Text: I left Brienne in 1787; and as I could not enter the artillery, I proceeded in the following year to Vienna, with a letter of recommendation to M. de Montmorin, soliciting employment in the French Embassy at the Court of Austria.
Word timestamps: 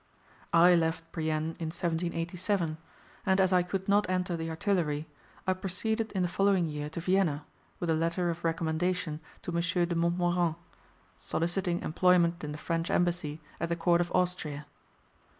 I 0.51 0.73
left 0.73 1.11
Brienne 1.11 1.55
in 1.59 1.67
1787; 1.69 2.77
and 3.23 3.39
as 3.39 3.53
I 3.53 3.61
could 3.61 3.87
not 3.87 4.09
enter 4.09 4.35
the 4.35 4.49
artillery, 4.49 5.07
I 5.45 5.53
proceeded 5.53 6.11
in 6.13 6.23
the 6.23 6.27
following 6.27 6.65
year 6.65 6.89
to 6.89 6.99
Vienna, 6.99 7.45
with 7.79 7.91
a 7.91 7.93
letter 7.93 8.31
of 8.31 8.43
recommendation 8.43 9.19
to 9.43 9.51
M. 9.55 9.61
de 9.61 9.93
Montmorin, 9.93 10.55
soliciting 11.19 11.83
employment 11.83 12.43
in 12.43 12.51
the 12.51 12.57
French 12.57 12.89
Embassy 12.89 13.41
at 13.59 13.69
the 13.69 13.75
Court 13.75 14.01
of 14.01 14.11
Austria. 14.11 14.65